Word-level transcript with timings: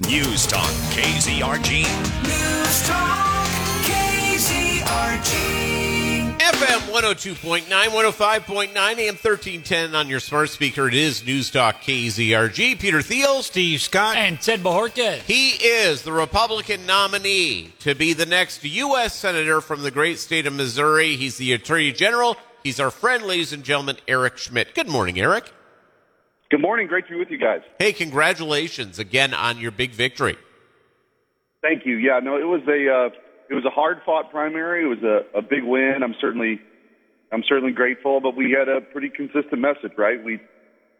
News 0.00 0.46
Talk 0.46 0.68
KZRG. 0.92 1.80
News 2.22 2.86
Talk 2.86 3.46
KZRG. 3.86 5.32
FM 6.38 6.80
102.9, 6.92 7.66
105.9, 7.66 8.76
AM 8.76 9.14
1310 9.14 9.94
on 9.94 10.10
your 10.10 10.20
smart 10.20 10.50
speaker. 10.50 10.86
It 10.86 10.92
is 10.92 11.24
News 11.24 11.50
Talk 11.50 11.76
KZRG. 11.80 12.78
Peter 12.78 13.00
Thiel, 13.00 13.42
Steve 13.42 13.80
Scott. 13.80 14.16
And 14.18 14.38
Ted 14.38 14.60
Bahorka. 14.60 15.20
He 15.22 15.52
is 15.52 16.02
the 16.02 16.12
Republican 16.12 16.84
nominee 16.84 17.72
to 17.78 17.94
be 17.94 18.12
the 18.12 18.26
next 18.26 18.62
U.S. 18.62 19.14
Senator 19.14 19.62
from 19.62 19.80
the 19.82 19.90
great 19.90 20.18
state 20.18 20.46
of 20.46 20.52
Missouri. 20.52 21.16
He's 21.16 21.38
the 21.38 21.54
Attorney 21.54 21.90
General. 21.92 22.36
He's 22.62 22.78
our 22.78 22.90
friend, 22.90 23.24
ladies 23.24 23.54
and 23.54 23.64
gentlemen, 23.64 23.96
Eric 24.06 24.36
Schmitt. 24.36 24.74
Good 24.74 24.90
morning, 24.90 25.18
Eric. 25.18 25.50
Good 26.48 26.60
morning. 26.60 26.86
Great 26.86 27.06
to 27.06 27.12
be 27.12 27.18
with 27.18 27.30
you 27.30 27.38
guys. 27.38 27.62
Hey, 27.80 27.92
congratulations 27.92 29.00
again 29.00 29.34
on 29.34 29.58
your 29.58 29.72
big 29.72 29.90
victory. 29.90 30.36
Thank 31.60 31.84
you. 31.84 31.96
Yeah, 31.96 32.20
no, 32.22 32.36
it 32.36 32.46
was 32.46 32.62
a 32.68 32.86
uh, 32.88 33.20
it 33.50 33.54
was 33.54 33.64
a 33.64 33.70
hard 33.70 34.00
fought 34.06 34.30
primary. 34.30 34.84
It 34.84 34.86
was 34.86 35.02
a, 35.02 35.38
a 35.38 35.42
big 35.42 35.64
win. 35.64 36.02
I'm 36.04 36.14
certainly 36.20 36.60
I'm 37.32 37.42
certainly 37.48 37.72
grateful, 37.72 38.20
but 38.20 38.36
we 38.36 38.54
had 38.56 38.68
a 38.68 38.80
pretty 38.80 39.08
consistent 39.08 39.60
message, 39.60 39.92
right? 39.98 40.22
We 40.22 40.40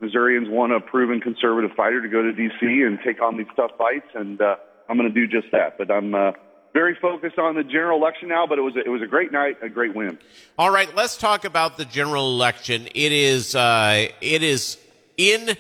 Missourians 0.01 0.49
want 0.51 0.73
a 0.73 0.81
proven 0.81 1.21
conservative 1.21 1.71
fighter 1.77 2.03
to 2.03 2.09
go 2.09 2.23
to 2.23 2.33
D.C. 2.33 2.67
and 2.83 2.99
take 3.05 3.23
on 3.23 3.37
these 3.37 3.47
tough 3.55 3.71
fights, 3.79 4.09
and 4.15 4.41
uh, 4.41 4.57
I'm 4.89 4.99
going 4.99 5.13
to 5.13 5.15
do 5.15 5.27
just 5.27 5.53
that. 5.53 5.79
But 5.79 5.93
I'm 5.93 6.15
uh, 6.15 6.33
very 6.75 6.97
focused 7.01 7.39
on 7.39 7.55
the 7.55 7.63
general 7.63 7.99
election 7.99 8.29
now. 8.29 8.49
But 8.49 8.59
it 8.59 8.63
was 8.63 8.75
a, 8.75 8.81
it 8.81 8.91
was 8.91 9.01
a 9.01 9.07
great 9.07 9.31
night, 9.31 9.59
a 9.63 9.69
great 9.69 9.95
win. 9.95 10.19
All 10.59 10.71
right, 10.71 10.93
let's 10.97 11.17
talk 11.17 11.45
about 11.45 11.77
the 11.77 11.85
general 11.85 12.35
election. 12.35 12.89
It 12.95 13.13
is 13.13 13.55
uh, 13.55 14.09
it 14.21 14.43
is 14.43 14.79
in 15.17 15.57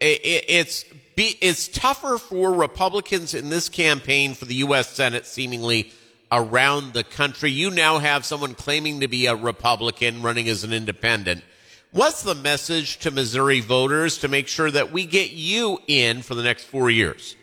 it's 0.00 0.84
it's 1.16 1.68
tougher 1.68 2.18
for 2.18 2.52
Republicans 2.52 3.34
in 3.34 3.50
this 3.50 3.68
campaign 3.68 4.34
for 4.34 4.44
the 4.44 4.54
U.S. 4.56 4.90
Senate, 4.90 5.26
seemingly 5.26 5.92
around 6.30 6.92
the 6.92 7.02
country. 7.02 7.50
You 7.50 7.70
now 7.70 7.98
have 7.98 8.24
someone 8.24 8.54
claiming 8.54 9.00
to 9.00 9.08
be 9.08 9.26
a 9.26 9.34
Republican 9.34 10.22
running 10.22 10.48
as 10.48 10.62
an 10.62 10.72
independent. 10.72 11.42
What's 11.90 12.22
the 12.22 12.34
message 12.34 12.98
to 12.98 13.10
Missouri 13.10 13.60
voters 13.60 14.18
to 14.18 14.28
make 14.28 14.46
sure 14.46 14.70
that 14.70 14.92
we 14.92 15.06
get 15.06 15.30
you 15.30 15.78
in 15.86 16.22
for 16.22 16.34
the 16.34 16.42
next 16.42 16.64
four 16.64 16.90
years, 16.90 17.34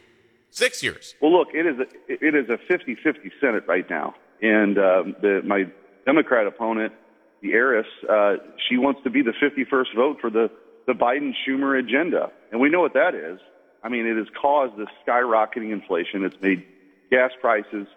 six 0.51 0.83
years? 0.83 1.15
Well, 1.19 1.37
look, 1.37 1.49
it 1.53 1.65
is 1.65 1.79
a, 1.79 1.87
it 2.07 2.35
is 2.35 2.47
a 2.49 2.57
50-50 2.71 3.31
Senate 3.41 3.63
right 3.67 3.89
now, 3.89 4.13
and 4.41 4.77
um, 4.77 5.15
the, 5.21 5.41
my 5.43 5.65
Democrat 6.05 6.45
opponent, 6.45 6.93
the 7.41 7.53
heiress, 7.53 7.87
uh, 8.07 8.35
she 8.69 8.77
wants 8.77 9.01
to 9.03 9.09
be 9.09 9.23
the 9.23 9.33
51st 9.33 9.95
vote 9.95 10.17
for 10.21 10.29
the 10.29 10.51
the 10.87 10.93
Biden 10.93 11.33
Schumer 11.47 11.79
agenda. 11.79 12.31
And 12.51 12.61
we 12.61 12.69
know 12.69 12.81
what 12.81 12.93
that 12.93 13.15
is. 13.15 13.39
I 13.83 13.89
mean, 13.89 14.05
it 14.05 14.17
has 14.17 14.27
caused 14.39 14.77
this 14.77 14.87
skyrocketing 15.07 15.71
inflation. 15.71 16.23
It's 16.23 16.39
made 16.41 16.65
gas 17.11 17.31
prices 17.39 17.87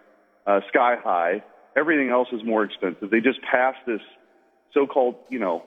uh, 0.49 0.61
sky 0.69 0.97
high. 1.03 1.45
Everything 1.77 2.09
else 2.11 2.29
is 2.33 2.43
more 2.45 2.65
expensive. 2.65 3.11
They 3.11 3.21
just 3.21 3.41
passed 3.43 3.79
this 3.87 4.01
so-called, 4.75 5.17
you 5.29 5.39
know, 5.39 5.65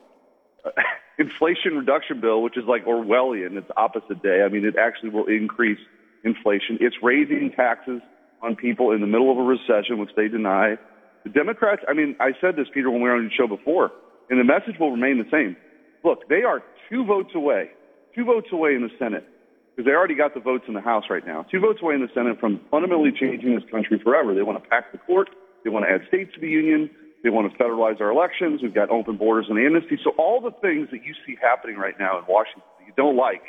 inflation 1.19 1.77
reduction 1.77 2.19
bill, 2.19 2.41
which 2.41 2.57
is 2.57 2.63
like 2.67 2.85
Orwellian. 2.85 3.57
It's 3.57 3.69
opposite 3.77 4.21
day. 4.21 4.41
I 4.43 4.49
mean, 4.49 4.65
it 4.65 4.75
actually 4.75 5.09
will 5.09 5.27
increase 5.27 5.79
inflation. 6.23 6.79
It's 6.81 6.95
raising 7.01 7.51
taxes 7.55 8.01
on 8.41 8.55
people 8.55 8.91
in 8.91 9.01
the 9.01 9.07
middle 9.07 9.31
of 9.31 9.37
a 9.37 9.43
recession, 9.43 9.99
which 9.99 10.11
they 10.17 10.27
deny. 10.27 10.77
The 11.23 11.29
Democrats, 11.29 11.83
I 11.87 11.93
mean, 11.93 12.15
I 12.19 12.31
said 12.41 12.55
this, 12.55 12.67
Peter, 12.73 12.89
when 12.89 13.01
we 13.01 13.09
were 13.09 13.15
on 13.15 13.25
the 13.25 13.31
show 13.31 13.47
before, 13.47 13.91
and 14.29 14.39
the 14.39 14.43
message 14.43 14.79
will 14.79 14.91
remain 14.91 15.19
the 15.19 15.29
same. 15.29 15.55
Look, 16.03 16.27
they 16.27 16.41
are 16.41 16.63
two 16.91 17.05
votes 17.05 17.31
away, 17.33 17.71
two 18.13 18.25
votes 18.25 18.47
away 18.51 18.75
in 18.75 18.81
the 18.81 18.91
Senate, 18.99 19.23
because 19.71 19.87
they 19.87 19.95
already 19.95 20.15
got 20.15 20.33
the 20.33 20.41
votes 20.41 20.65
in 20.67 20.73
the 20.73 20.81
House 20.81 21.05
right 21.09 21.25
now, 21.25 21.45
two 21.49 21.59
votes 21.59 21.79
away 21.81 21.95
in 21.95 22.01
the 22.01 22.11
Senate 22.13 22.39
from 22.39 22.59
fundamentally 22.69 23.11
changing 23.17 23.55
this 23.55 23.63
country 23.71 23.99
forever. 24.03 24.35
They 24.35 24.43
want 24.43 24.61
to 24.61 24.69
pack 24.69 24.91
the 24.91 24.97
court. 24.99 25.29
They 25.63 25.69
want 25.69 25.85
to 25.85 25.91
add 25.91 26.01
states 26.09 26.31
to 26.35 26.41
the 26.41 26.49
union. 26.49 26.89
They 27.23 27.29
want 27.29 27.51
to 27.51 27.57
federalize 27.57 28.01
our 28.01 28.09
elections. 28.09 28.61
We've 28.61 28.73
got 28.73 28.89
open 28.89 29.15
borders 29.15 29.45
and 29.47 29.57
amnesty. 29.57 29.97
So 30.03 30.11
all 30.17 30.41
the 30.41 30.51
things 30.59 30.89
that 30.91 31.05
you 31.05 31.13
see 31.25 31.37
happening 31.41 31.77
right 31.77 31.93
now 31.99 32.19
in 32.19 32.25
Washington 32.27 32.63
that 32.79 32.85
you 32.87 32.93
don't 32.97 33.15
like, 33.15 33.43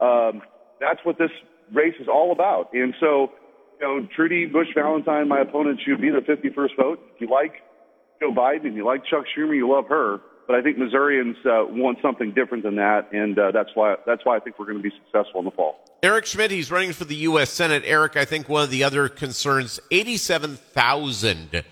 um, 0.00 0.42
that's 0.80 1.00
what 1.04 1.18
this 1.18 1.30
race 1.72 1.94
is 2.00 2.08
all 2.08 2.32
about. 2.32 2.72
And 2.72 2.94
so, 2.98 3.30
you 3.80 3.86
know, 3.86 4.08
Trudy 4.16 4.46
Busch 4.46 4.68
Valentine, 4.74 5.28
my 5.28 5.40
opponent, 5.40 5.80
should 5.86 6.00
be 6.00 6.10
the 6.10 6.24
51st 6.24 6.76
vote. 6.76 7.00
If 7.14 7.20
you 7.20 7.28
like 7.28 7.52
Joe 8.20 8.32
Biden 8.32 8.66
and 8.66 8.76
you 8.76 8.84
like 8.84 9.02
Chuck 9.04 9.24
Schumer, 9.36 9.54
you 9.54 9.70
love 9.70 9.84
her. 9.88 10.20
But 10.46 10.56
I 10.56 10.62
think 10.62 10.78
Missourians 10.78 11.36
uh, 11.44 11.64
want 11.68 11.98
something 12.02 12.32
different 12.32 12.64
than 12.64 12.76
that, 12.76 13.12
and 13.12 13.38
uh, 13.38 13.52
that's 13.52 13.70
why 13.74 13.96
that's 14.06 14.24
why 14.24 14.36
I 14.36 14.40
think 14.40 14.58
we're 14.58 14.66
going 14.66 14.78
to 14.78 14.82
be 14.82 14.94
successful 15.04 15.40
in 15.40 15.44
the 15.44 15.50
fall. 15.52 15.78
Eric 16.02 16.26
Schmitt, 16.26 16.50
he's 16.50 16.70
running 16.70 16.92
for 16.92 17.04
the 17.04 17.14
U.S. 17.16 17.50
Senate. 17.50 17.84
Eric, 17.86 18.16
I 18.16 18.24
think 18.24 18.48
one 18.48 18.64
of 18.64 18.70
the 18.70 18.84
other 18.84 19.08
concerns: 19.08 19.78
eighty-seven 19.90 20.56
thousand 20.56 21.64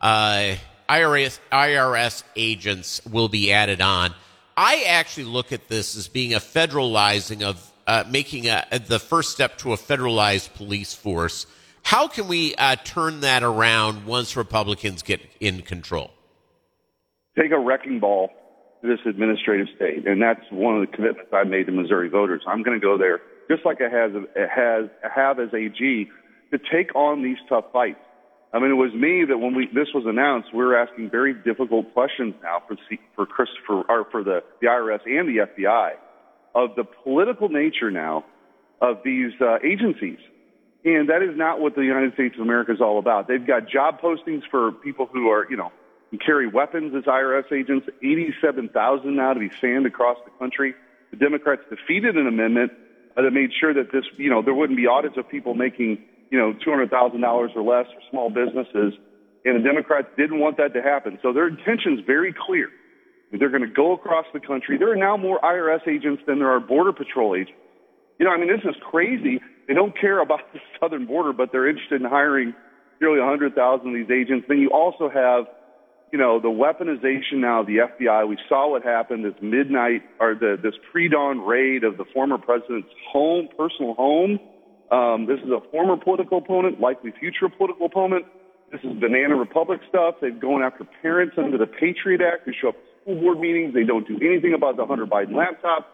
uh, 0.00 0.54
IRS 0.88 1.38
IRS 1.52 2.22
agents 2.34 3.00
will 3.06 3.28
be 3.28 3.52
added 3.52 3.80
on. 3.80 4.12
I 4.56 4.84
actually 4.88 5.24
look 5.24 5.52
at 5.52 5.68
this 5.68 5.96
as 5.96 6.08
being 6.08 6.34
a 6.34 6.40
federalizing 6.40 7.42
of 7.42 7.72
uh, 7.86 8.04
making 8.10 8.48
a, 8.48 8.64
the 8.86 8.98
first 8.98 9.30
step 9.30 9.58
to 9.58 9.72
a 9.72 9.76
federalized 9.76 10.54
police 10.54 10.94
force. 10.94 11.46
How 11.82 12.08
can 12.08 12.26
we 12.26 12.54
uh, 12.56 12.76
turn 12.82 13.20
that 13.20 13.42
around 13.44 14.06
once 14.06 14.36
Republicans 14.36 15.02
get 15.02 15.20
in 15.38 15.62
control? 15.62 16.10
Take 17.38 17.52
a 17.52 17.58
wrecking 17.58 18.00
ball 18.00 18.30
to 18.82 18.88
this 18.88 19.00
administrative 19.06 19.68
state, 19.76 20.06
and 20.06 20.20
that's 20.20 20.44
one 20.50 20.76
of 20.76 20.88
the 20.88 20.94
commitments 20.94 21.30
I 21.32 21.44
made 21.44 21.66
to 21.66 21.72
Missouri 21.72 22.08
voters. 22.08 22.42
I'm 22.46 22.62
going 22.62 22.78
to 22.78 22.84
go 22.84 22.98
there, 22.98 23.20
just 23.50 23.64
like 23.64 23.78
I 23.80 23.88
has, 23.88 24.12
has 24.34 24.90
have 25.14 25.38
as 25.40 25.52
AG, 25.54 26.10
to 26.50 26.58
take 26.72 26.94
on 26.94 27.22
these 27.22 27.38
tough 27.48 27.64
fights. 27.72 28.00
I 28.52 28.58
mean, 28.58 28.70
it 28.70 28.74
was 28.74 28.94
me 28.94 29.24
that 29.28 29.38
when 29.38 29.54
we 29.54 29.66
this 29.66 29.88
was 29.94 30.04
announced, 30.06 30.48
we 30.54 30.64
were 30.64 30.78
asking 30.78 31.10
very 31.10 31.34
difficult 31.34 31.92
questions 31.92 32.34
now 32.42 32.62
for 32.66 32.76
for 33.14 33.26
Christopher 33.26 33.82
or 33.88 34.06
for 34.10 34.22
the, 34.22 34.42
the 34.60 34.68
IRS 34.68 35.00
and 35.04 35.28
the 35.28 35.46
FBI 35.46 35.92
of 36.54 36.70
the 36.76 36.84
political 36.84 37.48
nature 37.48 37.90
now 37.90 38.24
of 38.80 38.98
these 39.04 39.32
uh, 39.40 39.58
agencies. 39.64 40.18
And 40.84 41.10
that 41.10 41.22
is 41.22 41.36
not 41.36 41.60
what 41.60 41.74
the 41.74 41.82
United 41.82 42.14
States 42.14 42.36
of 42.36 42.42
America 42.42 42.72
is 42.72 42.80
all 42.80 42.98
about. 42.98 43.26
They've 43.26 43.44
got 43.44 43.68
job 43.68 44.00
postings 44.00 44.42
for 44.50 44.70
people 44.70 45.06
who 45.12 45.28
are, 45.28 45.46
you 45.50 45.56
know, 45.56 45.72
and 46.10 46.20
carry 46.20 46.46
weapons 46.46 46.94
as 46.94 47.04
IRS 47.04 47.50
agents, 47.52 47.88
87,000 48.02 49.16
now 49.16 49.32
to 49.32 49.40
be 49.40 49.48
fanned 49.48 49.86
across 49.86 50.18
the 50.24 50.30
country. 50.38 50.74
The 51.10 51.16
Democrats 51.16 51.62
defeated 51.68 52.16
an 52.16 52.26
amendment 52.26 52.72
uh, 53.16 53.22
that 53.22 53.32
made 53.32 53.50
sure 53.58 53.74
that 53.74 53.92
this, 53.92 54.04
you 54.16 54.30
know, 54.30 54.42
there 54.42 54.54
wouldn't 54.54 54.76
be 54.76 54.86
audits 54.86 55.16
of 55.16 55.28
people 55.28 55.54
making, 55.54 56.04
you 56.30 56.38
know, 56.38 56.52
$200,000 56.66 57.56
or 57.56 57.62
less 57.62 57.86
for 57.86 58.00
small 58.10 58.30
businesses. 58.30 58.94
And 59.44 59.56
the 59.56 59.64
Democrats 59.66 60.08
didn't 60.16 60.40
want 60.40 60.56
that 60.58 60.74
to 60.74 60.82
happen. 60.82 61.18
So 61.22 61.32
their 61.32 61.48
intention 61.48 61.98
is 61.98 62.04
very 62.04 62.34
clear. 62.34 62.68
They're 63.32 63.50
going 63.50 63.62
to 63.62 63.68
go 63.68 63.92
across 63.92 64.26
the 64.32 64.40
country. 64.40 64.78
There 64.78 64.90
are 64.90 64.96
now 64.96 65.16
more 65.16 65.40
IRS 65.40 65.86
agents 65.88 66.22
than 66.26 66.38
there 66.38 66.50
are 66.50 66.60
Border 66.60 66.92
Patrol 66.92 67.34
agents. 67.34 67.52
You 68.18 68.26
know, 68.26 68.32
I 68.32 68.38
mean, 68.38 68.48
this 68.48 68.64
is 68.64 68.76
crazy. 68.90 69.40
They 69.68 69.74
don't 69.74 69.98
care 69.98 70.20
about 70.20 70.40
the 70.52 70.60
southern 70.80 71.06
border, 71.06 71.32
but 71.32 71.52
they're 71.52 71.68
interested 71.68 72.00
in 72.00 72.08
hiring 72.08 72.54
nearly 73.00 73.18
100,000 73.20 73.86
of 73.86 73.94
these 73.94 74.10
agents. 74.10 74.46
Then 74.48 74.58
you 74.58 74.70
also 74.70 75.08
have 75.08 75.46
you 76.12 76.18
know, 76.18 76.40
the 76.40 76.48
weaponization 76.48 77.38
now 77.38 77.60
of 77.60 77.66
the 77.66 77.78
FBI. 77.78 78.28
We 78.28 78.38
saw 78.48 78.70
what 78.70 78.82
happened 78.84 79.24
this 79.24 79.34
midnight 79.42 80.02
or 80.20 80.34
the, 80.34 80.56
this 80.62 80.74
pre-dawn 80.92 81.40
raid 81.40 81.84
of 81.84 81.96
the 81.96 82.04
former 82.14 82.38
president's 82.38 82.88
home, 83.10 83.48
personal 83.56 83.94
home. 83.94 84.38
Um, 84.90 85.26
this 85.26 85.40
is 85.40 85.50
a 85.50 85.60
former 85.70 85.96
political 85.96 86.38
opponent, 86.38 86.80
likely 86.80 87.12
future 87.18 87.48
political 87.48 87.86
opponent. 87.86 88.26
This 88.70 88.80
is 88.82 88.98
banana 88.98 89.34
republic 89.34 89.80
stuff. 89.88 90.16
They've 90.20 90.38
gone 90.38 90.62
after 90.62 90.84
parents 91.02 91.34
under 91.38 91.58
the 91.58 91.66
Patriot 91.66 92.20
Act 92.20 92.46
who 92.46 92.52
show 92.60 92.68
up 92.70 92.76
at 92.76 93.02
school 93.02 93.20
board 93.20 93.40
meetings. 93.40 93.74
They 93.74 93.84
don't 93.84 94.06
do 94.06 94.18
anything 94.22 94.54
about 94.54 94.76
the 94.76 94.86
Hunter 94.86 95.06
Biden 95.06 95.34
laptop, 95.34 95.86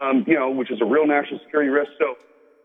um, 0.00 0.24
you 0.26 0.34
know, 0.34 0.50
which 0.50 0.70
is 0.70 0.80
a 0.80 0.84
real 0.84 1.06
national 1.06 1.40
security 1.44 1.70
risk. 1.70 1.90
So 1.98 2.16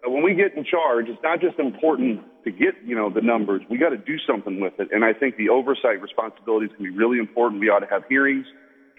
when 0.06 0.24
we 0.24 0.34
get 0.34 0.56
in 0.56 0.66
charge, 0.66 1.08
it's 1.08 1.22
not 1.24 1.40
just 1.40 1.60
important 1.60 2.22
to 2.44 2.52
get, 2.52 2.76
you 2.86 2.96
know, 2.96 3.10
the 3.10 3.22
numbers. 3.22 3.62
We 3.70 3.78
got 3.78 3.90
to 3.90 3.98
do 3.98 4.18
something 4.28 4.60
with 4.60 4.80
it. 4.80 4.90
And 4.92 5.06
I 5.06 5.14
think 5.14 5.38
the 5.38 5.50
oversight 5.50 6.02
responsibilities 6.02 6.72
can 6.76 6.84
be 6.84 6.90
really 6.90 7.20
important. 7.20 7.62
We 7.62 7.70
ought 7.70 7.80
to 7.80 7.88
have 7.88 8.04
hearings 8.10 8.46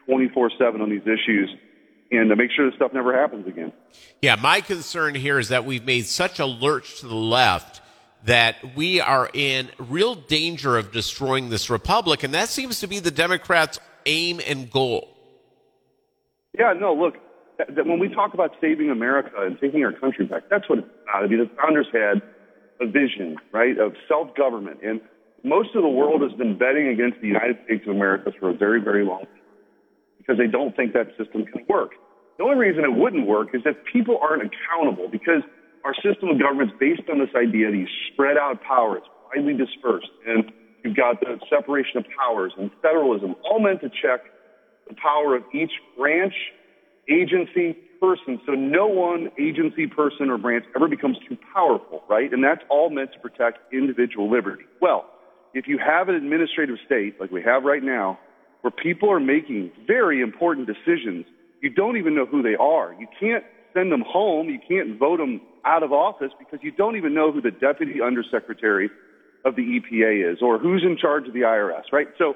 24-7 0.09 0.81
on 0.81 0.91
these 0.91 1.03
issues 1.03 1.51
and 2.11 2.29
to 2.31 2.37
make 2.37 2.51
sure 2.53 2.67
this 2.67 2.77
stuff 2.77 2.93
never 2.93 3.19
happens 3.19 3.47
again. 3.47 3.73
Yeah, 4.23 4.37
my 4.37 4.61
concern 4.61 5.15
here 5.15 5.39
is 5.39 5.49
that 5.49 5.65
we've 5.65 5.85
made 5.85 6.07
such 6.07 6.39
a 6.39 6.47
lurch 6.47 7.01
to 7.01 7.09
the 7.09 7.15
left 7.15 7.81
that 8.25 8.57
we 8.75 9.01
are 9.01 9.29
in 9.35 9.69
real 9.79 10.15
danger 10.15 10.79
of 10.79 10.93
destroying 10.93 11.51
this 11.51 11.69
republic, 11.69 12.23
and 12.23 12.33
that 12.33 12.49
seems 12.49 12.81
to 12.81 12.87
be 12.87 12.99
the 12.99 13.11
Democrats' 13.11 13.79
aim 14.07 14.41
and 14.47 14.71
goal. 14.71 15.11
Yeah, 16.59 16.73
no, 16.73 16.95
look, 16.95 17.17
that, 17.59 17.75
that 17.77 17.87
when 17.87 17.99
we 17.99 18.09
talk 18.09 18.35
about 18.35 18.53
saving 18.61 18.91
America 18.91 19.31
and 19.39 19.59
taking 19.61 19.85
our 19.85 19.93
country 19.93 20.27
back, 20.27 20.45
that's 20.51 20.69
what 20.69 20.81
it's 20.81 20.89
about. 21.03 21.25
I 21.25 21.27
mean, 21.27 21.39
the 21.39 21.51
founders 21.61 21.87
had 21.93 22.23
a 22.81 22.87
vision, 22.91 23.37
right, 23.53 23.79
of 23.79 23.95
self-government. 24.09 24.81
And 24.83 25.01
most 25.45 25.75
of 25.75 25.83
the 25.83 25.89
world 25.89 26.23
has 26.23 26.33
been 26.33 26.59
betting 26.59 26.89
against 26.89 27.21
the 27.21 27.29
United 27.29 27.59
States 27.65 27.85
of 27.87 27.95
America 27.95 28.33
for 28.41 28.51
a 28.51 28.55
very, 28.55 28.81
very 28.81 29.05
long 29.05 29.21
time 29.21 29.45
because 30.19 30.39
they 30.39 30.47
don't 30.47 30.75
think 30.75 30.95
that 30.95 31.09
system 31.19 31.45
can 31.45 31.65
work. 31.69 31.93
The 32.39 32.45
only 32.45 32.57
reason 32.57 32.83
it 32.83 32.97
wouldn't 32.97 33.27
work 33.27 33.55
is 33.55 33.63
that 33.65 33.85
people 33.93 34.19
aren't 34.21 34.43
accountable 34.43 35.09
because 35.13 35.43
our 35.85 35.95
system 35.95 36.31
of 36.31 36.41
government 36.41 36.73
is 36.73 36.77
based 36.81 37.09
on 37.11 37.19
this 37.19 37.29
idea, 37.37 37.71
these 37.71 37.93
spread 38.13 38.37
out 38.37 38.63
powers, 38.63 39.03
widely 39.29 39.55
dispersed, 39.55 40.11
and 40.27 40.51
you've 40.83 40.97
got 40.97 41.21
the 41.21 41.39
separation 41.49 41.99
of 41.99 42.07
powers 42.19 42.53
and 42.59 42.71
federalism, 42.83 43.37
all 43.45 43.61
meant 43.61 43.81
to 43.83 43.91
check 43.91 44.25
the 44.89 44.95
power 44.95 45.37
of 45.37 45.45
each 45.55 45.73
branch, 45.97 46.35
agency, 47.11 47.77
person. 48.01 48.41
So 48.47 48.53
no 48.53 48.87
one 48.87 49.31
agency, 49.41 49.87
person, 49.87 50.31
or 50.31 50.39
branch 50.39 50.65
ever 50.77 50.89
becomes 50.89 51.17
too 51.29 51.37
powerful, 51.55 52.03
right? 52.09 52.33
And 52.33 52.45
that's 52.45 52.63
all 52.69 52.91
meant 52.91 53.13
to 53.15 53.19
protect 53.19 53.73
individual 53.73 54.31
liberty. 54.31 54.65
Well, 54.81 55.07
if 55.55 55.69
you 55.69 55.79
have 55.79 56.09
an 56.09 56.15
administrative 56.15 56.77
state 56.85 57.21
like 57.21 57.31
we 57.31 57.43
have 57.43 57.65
right 57.65 57.83
now, 57.83 58.19
where 58.63 58.71
people 58.71 59.11
are 59.11 59.21
making 59.21 59.71
very 59.87 60.21
important 60.21 60.67
decisions, 60.67 61.27
you 61.61 61.71
don't 61.71 61.97
even 61.97 62.15
know 62.15 62.27
who 62.27 62.43
they 62.43 62.57
are. 62.57 62.95
You 62.99 63.07
can't 63.21 63.45
send 63.75 63.93
them 63.93 64.03
home. 64.07 64.49
You 64.49 64.59
can't 64.67 64.99
vote 64.99 65.19
them 65.19 65.41
out 65.65 65.83
of 65.83 65.93
office 65.93 66.33
because 66.39 66.61
you 66.63 66.71
don't 66.71 66.97
even 66.97 67.15
know 67.15 67.33
who 67.33 67.41
the 67.41 67.51
deputy 67.51 68.01
undersecretary 68.03 68.91
of 69.45 69.57
the 69.57 69.63
EPA 69.63 70.33
is 70.33 70.39
or 70.41 70.59
who's 70.59 70.83
in 70.83 70.97
charge 70.97 71.27
of 71.27 71.35
the 71.35 71.41
IRS, 71.41 71.85
right? 71.93 72.09
So 72.19 72.35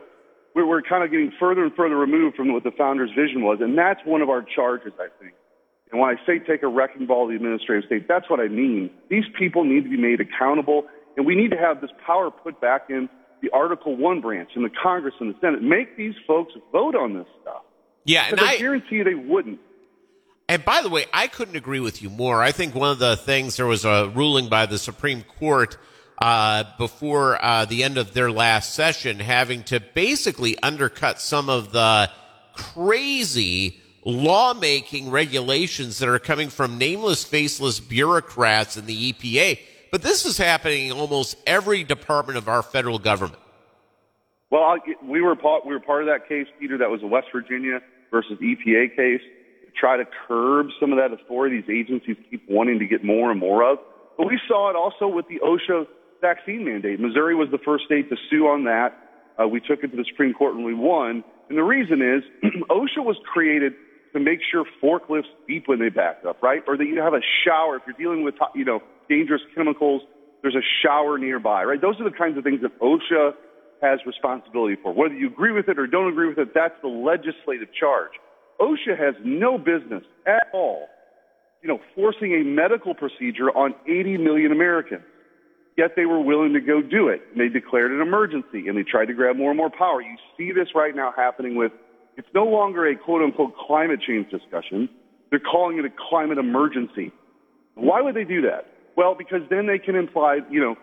we're, 0.58 0.66
we're 0.66 0.82
kind 0.82 1.04
of 1.04 1.10
getting 1.10 1.32
further 1.38 1.64
and 1.64 1.74
further 1.74 1.96
removed 1.96 2.36
from 2.36 2.52
what 2.52 2.64
the 2.64 2.70
founder's 2.72 3.10
vision 3.10 3.42
was. 3.42 3.58
And 3.60 3.76
that's 3.78 4.00
one 4.04 4.22
of 4.22 4.28
our 4.28 4.42
charges, 4.42 4.92
I 4.98 5.08
think. 5.20 5.34
And 5.90 6.00
when 6.00 6.10
I 6.10 6.26
say 6.26 6.38
take 6.38 6.62
a 6.62 6.68
wrecking 6.68 7.06
ball 7.06 7.24
of 7.24 7.30
the 7.30 7.36
administrative 7.36 7.86
state, 7.86 8.08
that's 8.08 8.28
what 8.28 8.40
I 8.40 8.48
mean. 8.48 8.90
These 9.08 9.24
people 9.38 9.64
need 9.64 9.84
to 9.84 9.90
be 9.90 9.96
made 9.96 10.20
accountable, 10.20 10.84
and 11.16 11.24
we 11.24 11.34
need 11.34 11.50
to 11.52 11.56
have 11.56 11.80
this 11.80 11.90
power 12.04 12.30
put 12.30 12.60
back 12.60 12.90
in 12.90 13.08
the 13.40 13.50
Article 13.50 13.96
1 13.96 14.20
branch 14.20 14.50
in 14.56 14.62
the 14.62 14.70
Congress 14.70 15.14
and 15.20 15.34
the 15.34 15.38
Senate. 15.40 15.62
Make 15.62 15.96
these 15.96 16.14
folks 16.26 16.52
vote 16.72 16.94
on 16.94 17.14
this 17.14 17.26
stuff. 17.40 17.62
Yeah, 18.04 18.26
and 18.28 18.40
I, 18.40 18.52
I 18.52 18.58
guarantee 18.58 18.96
you 18.96 19.04
they 19.04 19.14
wouldn't. 19.14 19.60
And 20.48 20.64
by 20.64 20.82
the 20.82 20.88
way, 20.88 21.06
I 21.12 21.26
couldn't 21.26 21.56
agree 21.56 21.80
with 21.80 22.02
you 22.02 22.10
more. 22.10 22.42
I 22.42 22.52
think 22.52 22.74
one 22.74 22.90
of 22.90 22.98
the 22.98 23.16
things 23.16 23.56
there 23.56 23.66
was 23.66 23.84
a 23.84 24.10
ruling 24.14 24.48
by 24.48 24.66
the 24.66 24.78
Supreme 24.78 25.22
Court 25.22 25.76
uh, 26.20 26.64
before 26.78 27.42
uh, 27.44 27.64
the 27.64 27.84
end 27.84 27.96
of 27.96 28.12
their 28.12 28.30
last 28.30 28.74
session, 28.74 29.20
having 29.20 29.62
to 29.64 29.80
basically 29.80 30.58
undercut 30.62 31.20
some 31.20 31.48
of 31.48 31.72
the 31.72 32.10
crazy 32.54 33.80
lawmaking 34.04 35.10
regulations 35.10 35.98
that 35.98 36.08
are 36.08 36.18
coming 36.18 36.48
from 36.48 36.78
nameless, 36.78 37.24
faceless 37.24 37.78
bureaucrats 37.78 38.76
in 38.76 38.86
the 38.86 39.12
EPA. 39.12 39.60
But 39.90 40.02
this 40.02 40.26
is 40.26 40.36
happening 40.36 40.86
in 40.88 40.92
almost 40.92 41.36
every 41.46 41.84
department 41.84 42.36
of 42.36 42.48
our 42.48 42.62
federal 42.62 42.98
government. 42.98 43.40
Well, 44.50 44.62
I, 44.62 44.78
we 45.04 45.20
were 45.20 45.36
part, 45.36 45.66
we 45.66 45.72
were 45.72 45.80
part 45.80 46.02
of 46.02 46.08
that 46.08 46.28
case, 46.28 46.46
Peter. 46.58 46.78
That 46.78 46.90
was 46.90 47.02
a 47.02 47.06
West 47.06 47.28
Virginia 47.32 47.80
versus 48.10 48.38
EPA 48.42 48.96
case. 48.96 49.20
Try 49.78 49.98
to 49.98 50.04
curb 50.26 50.68
some 50.80 50.92
of 50.92 50.98
that 50.98 51.12
authority 51.12 51.60
these 51.60 51.70
agencies 51.70 52.16
keep 52.30 52.48
wanting 52.48 52.78
to 52.80 52.86
get 52.86 53.04
more 53.04 53.30
and 53.30 53.38
more 53.38 53.62
of. 53.70 53.78
But 54.16 54.26
we 54.26 54.40
saw 54.48 54.70
it 54.70 54.74
also 54.76 55.06
with 55.06 55.28
the 55.28 55.38
OSHA 55.38 55.86
vaccine 56.20 56.64
mandate. 56.64 57.00
Missouri 57.00 57.34
was 57.34 57.48
the 57.50 57.58
first 57.64 57.84
state 57.84 58.08
to 58.10 58.16
sue 58.30 58.46
on 58.46 58.64
that. 58.64 58.96
Uh, 59.40 59.46
we 59.46 59.60
took 59.60 59.84
it 59.84 59.88
to 59.88 59.96
the 59.96 60.04
Supreme 60.08 60.34
Court 60.34 60.54
and 60.54 60.64
we 60.64 60.74
won. 60.74 61.22
And 61.48 61.56
the 61.56 61.62
reason 61.62 62.02
is 62.02 62.22
OSHA 62.70 63.04
was 63.04 63.16
created 63.32 63.72
to 64.12 64.20
make 64.20 64.40
sure 64.50 64.64
forklifts 64.82 65.30
beep 65.46 65.68
when 65.68 65.78
they 65.78 65.88
back 65.88 66.18
up, 66.26 66.42
right? 66.42 66.62
Or 66.66 66.76
that 66.76 66.84
you 66.84 67.00
have 67.00 67.14
a 67.14 67.20
shower 67.44 67.76
if 67.76 67.82
you're 67.86 67.96
dealing 67.96 68.24
with, 68.24 68.34
you 68.54 68.64
know, 68.64 68.80
dangerous 69.08 69.42
chemicals. 69.54 70.02
There's 70.42 70.56
a 70.56 70.66
shower 70.82 71.18
nearby, 71.18 71.64
right? 71.64 71.80
Those 71.80 72.00
are 72.00 72.04
the 72.04 72.16
kinds 72.16 72.38
of 72.38 72.44
things 72.44 72.60
that 72.62 72.78
OSHA 72.80 73.32
has 73.82 74.00
responsibility 74.06 74.76
for. 74.82 74.92
Whether 74.92 75.14
you 75.14 75.28
agree 75.28 75.52
with 75.52 75.68
it 75.68 75.78
or 75.78 75.86
don't 75.86 76.08
agree 76.08 76.28
with 76.28 76.38
it, 76.38 76.54
that's 76.54 76.74
the 76.82 76.88
legislative 76.88 77.68
charge. 77.78 78.12
OSHA 78.60 78.98
has 78.98 79.14
no 79.24 79.56
business 79.56 80.02
at 80.26 80.48
all, 80.52 80.88
you 81.62 81.68
know, 81.68 81.78
forcing 81.94 82.32
a 82.34 82.44
medical 82.44 82.94
procedure 82.94 83.50
on 83.50 83.74
80 83.86 84.18
million 84.18 84.52
Americans. 84.52 85.02
Yet 85.78 85.92
they 85.94 86.06
were 86.06 86.20
willing 86.20 86.54
to 86.54 86.60
go 86.60 86.82
do 86.82 87.06
it. 87.06 87.22
And 87.30 87.40
they 87.40 87.48
declared 87.48 87.92
an 87.92 88.00
emergency 88.00 88.66
and 88.66 88.76
they 88.76 88.82
tried 88.82 89.06
to 89.06 89.14
grab 89.14 89.36
more 89.36 89.50
and 89.52 89.56
more 89.56 89.70
power. 89.70 90.02
You 90.02 90.16
see 90.36 90.50
this 90.50 90.74
right 90.74 90.94
now 90.94 91.14
happening 91.16 91.54
with, 91.54 91.70
it's 92.16 92.28
no 92.34 92.44
longer 92.46 92.84
a 92.88 92.96
quote 92.96 93.22
unquote 93.22 93.56
climate 93.56 94.00
change 94.04 94.28
discussion. 94.28 94.88
They're 95.30 95.38
calling 95.38 95.78
it 95.78 95.84
a 95.84 95.94
climate 96.10 96.38
emergency. 96.38 97.12
Why 97.76 98.02
would 98.02 98.16
they 98.16 98.24
do 98.24 98.42
that? 98.42 98.66
Well, 98.96 99.14
because 99.14 99.42
then 99.50 99.68
they 99.68 99.78
can 99.78 99.94
imply, 99.94 100.40
you 100.50 100.60
know, 100.60 100.74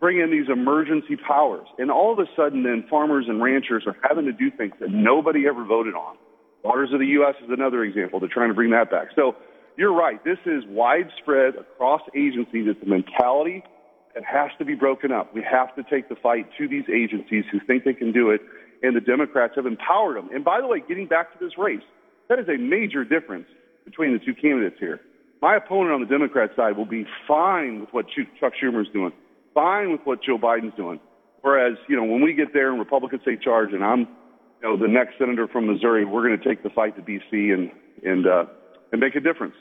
bring 0.00 0.20
in 0.20 0.30
these 0.30 0.50
emergency 0.52 1.16
powers. 1.16 1.66
And 1.78 1.90
all 1.90 2.12
of 2.12 2.18
a 2.18 2.28
sudden 2.36 2.62
then 2.62 2.84
farmers 2.90 3.24
and 3.28 3.42
ranchers 3.42 3.84
are 3.86 3.96
having 4.06 4.26
to 4.26 4.32
do 4.32 4.50
things 4.50 4.74
that 4.80 4.90
nobody 4.90 5.46
ever 5.48 5.64
voted 5.64 5.94
on. 5.94 6.18
Waters 6.62 6.90
of 6.92 7.00
the 7.00 7.06
U.S. 7.06 7.36
is 7.42 7.48
another 7.48 7.84
example. 7.84 8.20
They're 8.20 8.28
trying 8.28 8.50
to 8.50 8.54
bring 8.54 8.72
that 8.72 8.90
back. 8.90 9.08
So 9.16 9.34
you're 9.78 9.94
right. 9.94 10.22
This 10.22 10.38
is 10.44 10.62
widespread 10.68 11.54
across 11.56 12.02
agencies. 12.14 12.66
It's 12.68 12.82
a 12.82 12.86
mentality 12.86 13.64
that 14.14 14.24
has 14.24 14.50
to 14.58 14.64
be 14.64 14.74
broken 14.74 15.12
up. 15.12 15.34
We 15.34 15.42
have 15.42 15.74
to 15.76 15.82
take 15.82 16.08
the 16.08 16.16
fight 16.16 16.48
to 16.58 16.68
these 16.68 16.84
agencies 16.92 17.44
who 17.50 17.60
think 17.60 17.84
they 17.84 17.94
can 17.94 18.12
do 18.12 18.30
it. 18.30 18.40
And 18.82 18.96
the 18.96 19.00
Democrats 19.00 19.54
have 19.56 19.66
empowered 19.66 20.16
them. 20.16 20.28
And 20.34 20.44
by 20.44 20.60
the 20.60 20.66
way, 20.66 20.82
getting 20.86 21.06
back 21.06 21.32
to 21.32 21.44
this 21.44 21.56
race, 21.56 21.82
that 22.28 22.38
is 22.38 22.48
a 22.48 22.58
major 22.58 23.04
difference 23.04 23.46
between 23.84 24.12
the 24.12 24.18
two 24.18 24.34
candidates 24.34 24.76
here. 24.78 25.00
My 25.40 25.56
opponent 25.56 25.92
on 25.92 26.00
the 26.00 26.06
Democrat 26.06 26.50
side 26.56 26.76
will 26.76 26.86
be 26.86 27.06
fine 27.26 27.80
with 27.80 27.90
what 27.92 28.06
Chuck 28.40 28.52
Schumer 28.62 28.82
is 28.82 28.88
doing, 28.92 29.12
fine 29.54 29.90
with 29.92 30.00
what 30.04 30.22
Joe 30.22 30.38
Biden's 30.38 30.74
doing. 30.76 31.00
Whereas, 31.42 31.76
you 31.88 31.96
know, 31.96 32.04
when 32.04 32.22
we 32.22 32.32
get 32.32 32.52
there 32.52 32.70
and 32.70 32.78
Republicans 32.78 33.22
take 33.24 33.42
charge 33.42 33.72
and 33.72 33.82
I'm, 33.82 34.00
you 34.00 34.68
know, 34.68 34.76
the 34.76 34.86
next 34.86 35.18
senator 35.18 35.48
from 35.48 35.66
Missouri, 35.66 36.04
we're 36.04 36.26
going 36.26 36.38
to 36.38 36.44
take 36.48 36.62
the 36.62 36.70
fight 36.70 36.94
to 36.96 37.02
DC 37.02 37.52
and, 37.52 37.72
and, 38.04 38.26
uh, 38.26 38.44
and 38.92 39.00
make 39.00 39.16
a 39.16 39.20
difference. 39.20 39.54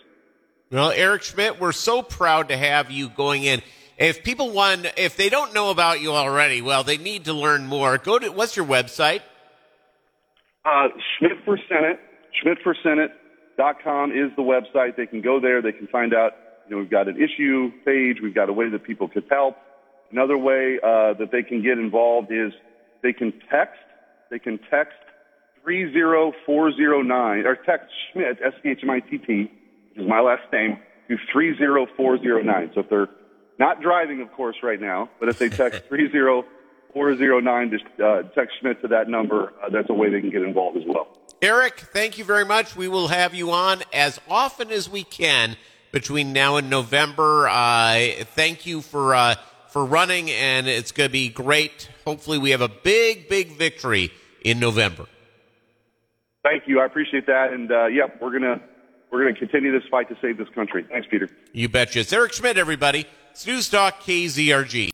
Well, 0.71 0.91
Eric 0.91 1.23
Schmitt, 1.23 1.59
we're 1.59 1.71
so 1.71 2.03
proud 2.03 2.49
to 2.49 2.57
have 2.57 2.91
you 2.91 3.09
going 3.09 3.43
in. 3.43 3.61
If 4.01 4.23
people 4.23 4.49
want, 4.49 4.87
if 4.97 5.15
they 5.15 5.29
don't 5.29 5.53
know 5.53 5.69
about 5.69 6.01
you 6.01 6.13
already, 6.13 6.63
well, 6.63 6.83
they 6.83 6.97
need 6.97 7.25
to 7.25 7.33
learn 7.33 7.67
more. 7.67 7.99
Go 7.99 8.17
to, 8.17 8.29
what's 8.29 8.57
your 8.57 8.65
website? 8.65 9.21
Uh, 10.65 10.87
Schmitt 11.19 11.37
for 11.45 11.55
Senate, 11.69 11.99
SchmittforSenate.com 12.43 14.11
is 14.11 14.35
the 14.35 14.41
website. 14.41 14.97
They 14.97 15.05
can 15.05 15.21
go 15.21 15.39
there. 15.39 15.61
They 15.61 15.71
can 15.71 15.85
find 15.85 16.15
out, 16.15 16.31
you 16.67 16.75
know, 16.75 16.81
we've 16.81 16.89
got 16.89 17.09
an 17.09 17.17
issue 17.17 17.69
page. 17.85 18.17
We've 18.23 18.33
got 18.33 18.49
a 18.49 18.53
way 18.53 18.69
that 18.69 18.83
people 18.83 19.07
could 19.07 19.25
help. 19.29 19.55
Another 20.11 20.35
way, 20.35 20.79
uh, 20.83 21.13
that 21.19 21.29
they 21.31 21.43
can 21.43 21.61
get 21.61 21.77
involved 21.77 22.31
is 22.31 22.53
they 23.03 23.13
can 23.13 23.31
text, 23.51 23.77
they 24.31 24.39
can 24.39 24.59
text 24.71 24.97
30409, 25.63 27.45
or 27.45 27.55
text 27.55 27.93
Schmitt, 28.11 28.39
S-C-H-M-I-T-T, 28.43 29.51
which 29.91 30.03
is 30.03 30.09
my 30.09 30.21
last 30.21 30.51
name, 30.51 30.79
to 31.07 31.17
30409. 31.31 32.71
So 32.73 32.79
if 32.79 32.89
they're 32.89 33.07
not 33.59 33.81
driving, 33.81 34.21
of 34.21 34.31
course, 34.33 34.57
right 34.63 34.79
now, 34.79 35.09
but 35.19 35.29
if 35.29 35.37
they 35.39 35.49
text 35.49 35.83
30409, 35.89 37.69
just 37.71 37.83
uh, 37.99 38.23
text 38.33 38.55
Schmitt 38.59 38.81
to 38.81 38.87
that 38.89 39.07
number, 39.07 39.53
uh, 39.63 39.69
that's 39.69 39.89
a 39.89 39.93
way 39.93 40.09
they 40.09 40.21
can 40.21 40.29
get 40.29 40.41
involved 40.41 40.77
as 40.77 40.83
well. 40.85 41.07
Eric, 41.41 41.79
thank 41.79 42.17
you 42.17 42.23
very 42.23 42.45
much. 42.45 42.75
We 42.75 42.87
will 42.87 43.07
have 43.07 43.33
you 43.33 43.51
on 43.51 43.81
as 43.93 44.19
often 44.29 44.71
as 44.71 44.89
we 44.89 45.03
can 45.03 45.57
between 45.91 46.33
now 46.33 46.57
and 46.57 46.69
November. 46.69 47.47
Uh, 47.49 48.23
thank 48.35 48.65
you 48.65 48.81
for 48.81 49.15
uh, 49.15 49.35
for 49.69 49.85
running, 49.85 50.29
and 50.29 50.67
it's 50.67 50.91
going 50.91 51.07
to 51.07 51.11
be 51.11 51.29
great. 51.29 51.89
Hopefully, 52.05 52.37
we 52.37 52.51
have 52.51 52.61
a 52.61 52.69
big, 52.69 53.29
big 53.29 53.57
victory 53.57 54.11
in 54.43 54.59
November. 54.59 55.07
Thank 56.43 56.67
you. 56.67 56.79
I 56.79 56.85
appreciate 56.85 57.27
that. 57.27 57.53
And 57.53 57.71
uh, 57.71 57.85
yeah, 57.87 58.07
we're 58.19 58.31
gonna 58.31 58.61
we're 59.11 59.23
gonna 59.23 59.37
continue 59.37 59.71
this 59.71 59.87
fight 59.89 60.09
to 60.09 60.17
save 60.21 60.37
this 60.37 60.49
country. 60.49 60.85
Thanks, 60.89 61.07
Peter. 61.09 61.29
You 61.53 61.69
betcha. 61.69 61.99
It's 61.99 62.11
Eric 62.13 62.33
Schmitt, 62.33 62.57
everybody. 62.57 63.05
It's 63.31 63.47
News 63.47 63.69
KZRG. 64.01 64.89